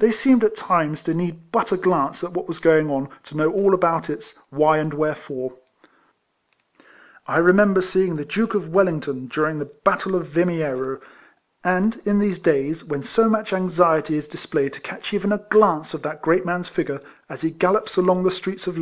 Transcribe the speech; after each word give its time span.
They 0.00 0.12
seemed 0.12 0.44
at 0.44 0.54
times, 0.54 1.02
to 1.04 1.14
need 1.14 1.50
but 1.50 1.72
a 1.72 1.78
glance 1.78 2.22
at 2.22 2.32
what 2.32 2.46
was 2.46 2.58
going 2.58 2.90
on 2.90 3.08
to 3.24 3.34
know 3.34 3.50
all 3.50 3.72
about 3.72 4.10
its" 4.10 4.34
why 4.60 4.76
and 4.76 4.92
wherefore." 4.92 5.54
I 7.26 7.38
remember 7.38 7.80
seeing 7.80 8.16
the 8.16 8.26
Duke 8.26 8.52
of 8.52 8.68
Wellington 8.68 9.28
during 9.28 9.58
the 9.60 9.64
battle 9.82 10.14
of 10.14 10.26
Vimiero; 10.26 11.00
and 11.64 12.02
in 12.04 12.18
these 12.18 12.38
days, 12.38 12.84
when 12.84 13.02
so 13.02 13.30
much 13.30 13.54
anxiety 13.54 14.18
is 14.18 14.28
displayed 14.28 14.74
to 14.74 14.80
catch 14.82 15.14
even 15.14 15.32
a 15.32 15.38
glance 15.48 15.94
of 15.94 16.02
that 16.02 16.20
great 16.20 16.44
man's 16.44 16.68
figure 16.68 17.00
as 17.30 17.40
he 17.40 17.50
gallops 17.50 17.96
along 17.96 18.24
the 18.24 18.30
streets 18.30 18.66
of. 18.66 18.70